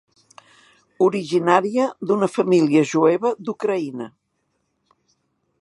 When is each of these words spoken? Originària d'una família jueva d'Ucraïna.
Originària 1.07 1.85
d'una 2.11 2.31
família 2.37 2.83
jueva 2.95 3.35
d'Ucraïna. 3.47 4.13